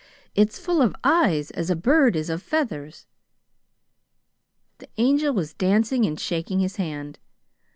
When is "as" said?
1.51-1.69